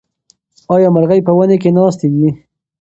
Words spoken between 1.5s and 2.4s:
کې ناستې دي؟